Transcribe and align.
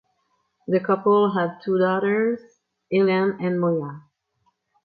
The 0.67 0.79
couple 0.79 1.31
had 1.35 1.59
two 1.63 1.77
daughters 1.77 2.39
Helen 2.91 3.37
and 3.39 3.59
Moya. 3.61 4.01